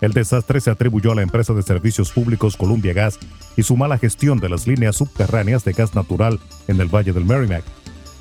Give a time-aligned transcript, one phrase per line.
[0.00, 3.18] El desastre se atribuyó a la empresa de servicios públicos Columbia Gas
[3.56, 7.24] y su mala gestión de las líneas subterráneas de gas natural en el Valle del
[7.24, 7.64] Merrimack.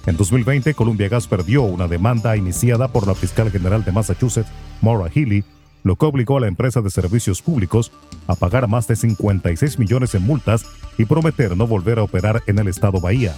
[0.05, 4.49] En 2020, Columbia Gas perdió una demanda iniciada por la fiscal general de Massachusetts,
[4.82, 5.43] Maura Healy,
[5.84, 7.91] lo que obligó a la empresa de servicios públicos
[8.27, 10.65] a pagar más de 56 millones en multas
[10.98, 13.35] y prometer no volver a operar en el estado Bahía.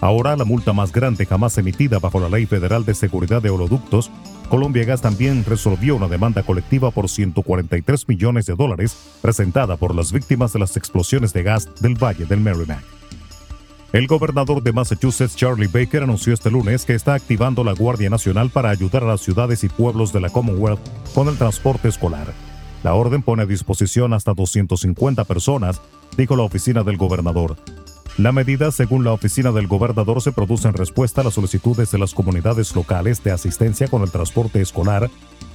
[0.00, 4.10] Ahora, la multa más grande jamás emitida bajo la Ley Federal de Seguridad de Holoductos,
[4.48, 10.12] Colombia Gas también resolvió una demanda colectiva por 143 millones de dólares presentada por las
[10.12, 12.97] víctimas de las explosiones de gas del Valle del Merrimack.
[13.90, 18.50] El gobernador de Massachusetts, Charlie Baker, anunció este lunes que está activando la Guardia Nacional
[18.50, 20.80] para ayudar a las ciudades y pueblos de la Commonwealth
[21.14, 22.34] con el transporte escolar.
[22.82, 25.80] La orden pone a disposición hasta 250 personas,
[26.18, 27.56] dijo la oficina del gobernador.
[28.18, 31.98] La medida, según la oficina del gobernador, se produce en respuesta a las solicitudes de
[31.98, 35.08] las comunidades locales de asistencia con el transporte escolar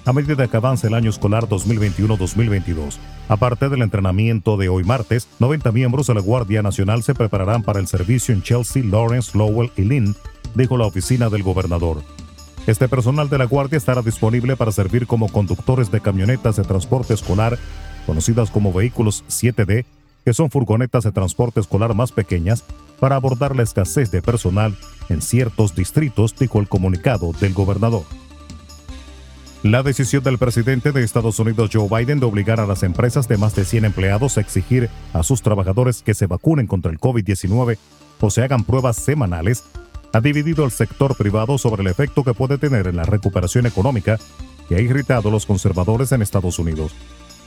[0.06, 2.98] a medida que avance el año escolar 2021-2022.
[3.30, 7.80] Aparte del entrenamiento de hoy martes, 90 miembros de la Guardia Nacional se prepararán para
[7.80, 10.16] el servicio en Chelsea, Lawrence, Lowell y Lynn,
[10.56, 12.04] dijo la oficina del gobernador.
[12.68, 17.14] Este personal de la Guardia estará disponible para servir como conductores de camionetas de transporte
[17.14, 17.58] escolar,
[18.06, 19.86] conocidas como vehículos 7D,
[20.26, 22.64] que son furgonetas de transporte escolar más pequeñas,
[23.00, 24.78] para abordar la escasez de personal
[25.10, 28.04] en ciertos distritos, dijo el comunicado del gobernador.
[29.64, 33.38] La decisión del presidente de Estados Unidos Joe Biden de obligar a las empresas de
[33.38, 37.78] más de 100 empleados a exigir a sus trabajadores que se vacunen contra el COVID-19
[38.20, 39.64] o se hagan pruebas semanales
[40.12, 44.20] ha dividido al sector privado sobre el efecto que puede tener en la recuperación económica
[44.68, 46.92] que ha irritado a los conservadores en Estados Unidos.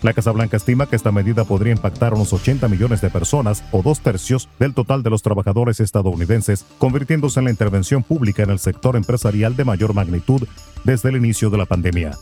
[0.03, 3.65] La Casa Blanca estima que esta medida podría impactar a unos 80 millones de personas
[3.73, 8.51] o dos tercios del total de los trabajadores estadounidenses, convirtiéndose en la intervención pública en
[8.51, 10.47] el sector empresarial de mayor magnitud
[10.85, 12.13] desde el inicio de la pandemia.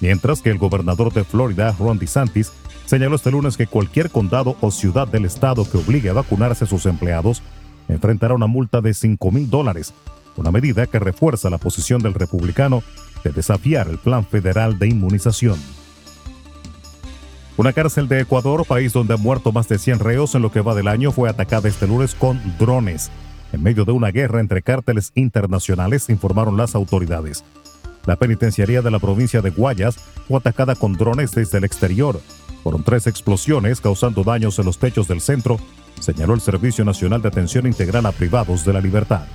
[0.00, 2.52] Mientras que el gobernador de Florida, Ron DeSantis,
[2.86, 6.68] señaló este lunes que cualquier condado o ciudad del estado que obligue a vacunarse a
[6.68, 7.42] sus empleados
[7.88, 9.92] enfrentará una multa de 5 mil dólares,
[10.36, 12.82] una medida que refuerza la posición del republicano
[13.24, 15.58] de desafiar el plan federal de inmunización.
[17.60, 20.62] Una cárcel de Ecuador, país donde han muerto más de 100 reos en lo que
[20.62, 23.10] va del año, fue atacada este lunes con drones,
[23.52, 27.44] en medio de una guerra entre cárteles internacionales, informaron las autoridades.
[28.06, 32.18] La penitenciaría de la provincia de Guayas fue atacada con drones desde el exterior.
[32.62, 35.58] Fueron tres explosiones causando daños en los techos del centro,
[36.00, 39.26] señaló el Servicio Nacional de Atención Integral a Privados de la Libertad.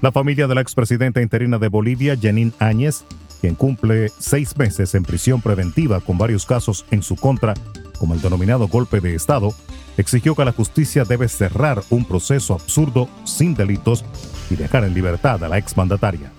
[0.00, 3.04] La familia de la expresidenta interina de Bolivia, Janine Áñez,
[3.44, 7.52] quien cumple seis meses en prisión preventiva con varios casos en su contra,
[7.98, 9.52] como el denominado golpe de Estado,
[9.98, 14.02] exigió que la justicia debe cerrar un proceso absurdo sin delitos
[14.48, 16.32] y dejar en libertad a la exmandataria.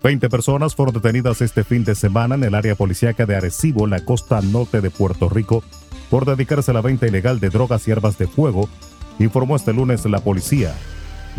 [0.00, 3.90] Veinte personas fueron detenidas este fin de semana en el área policíaca de Arecibo, en
[3.90, 5.64] la costa norte de Puerto Rico,
[6.08, 8.68] por dedicarse a la venta ilegal de drogas y armas de fuego,
[9.18, 10.72] informó este lunes la policía.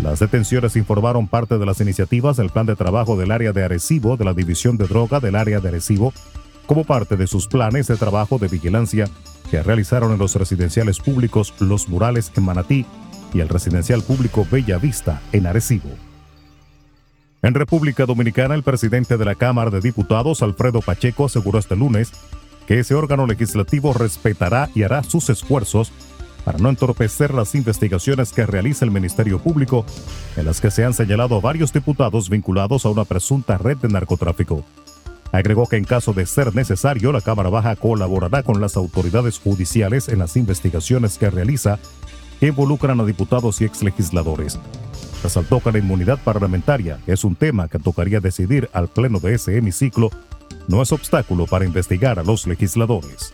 [0.01, 4.17] Las detenciones informaron parte de las iniciativas del plan de trabajo del área de Arecibo
[4.17, 6.13] de la División de Droga del área de Arecibo,
[6.65, 9.07] como parte de sus planes de trabajo de vigilancia
[9.51, 12.85] que realizaron en los residenciales públicos Los Murales en Manatí
[13.33, 15.89] y el residencial público Bella Vista en Arecibo.
[17.43, 22.11] En República Dominicana, el presidente de la Cámara de Diputados, Alfredo Pacheco, aseguró este lunes
[22.65, 25.91] que ese órgano legislativo respetará y hará sus esfuerzos
[26.43, 29.85] para no entorpecer las investigaciones que realiza el Ministerio Público,
[30.35, 34.63] en las que se han señalado varios diputados vinculados a una presunta red de narcotráfico.
[35.31, 40.07] Agregó que en caso de ser necesario, la Cámara Baja colaborará con las autoridades judiciales
[40.07, 41.79] en las investigaciones que realiza
[42.39, 44.59] que involucran a diputados y exlegisladores.
[45.23, 49.57] Resaltó que la inmunidad parlamentaria es un tema que tocaría decidir al Pleno de ese
[49.57, 50.11] hemiciclo,
[50.67, 53.33] no es obstáculo para investigar a los legisladores.